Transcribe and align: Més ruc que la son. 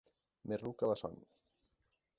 Més 0.51 0.63
ruc 0.63 0.79
que 0.79 0.89
la 0.93 0.97
son. 1.03 1.21